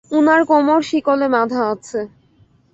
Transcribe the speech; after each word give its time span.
উনার 0.11 0.41
কোমর 0.45 0.81
শিকলে 0.81 1.27
বাঁধা 1.33 1.61
আছে। 1.73 1.99